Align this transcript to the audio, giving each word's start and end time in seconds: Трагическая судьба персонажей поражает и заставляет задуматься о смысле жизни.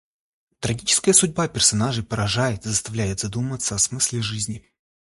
Трагическая 0.61 1.13
судьба 1.13 1.47
персонажей 1.47 2.03
поражает 2.03 2.65
и 2.65 2.69
заставляет 2.69 3.19
задуматься 3.19 3.75
о 3.75 3.77
смысле 3.77 4.23
жизни. 4.23 4.67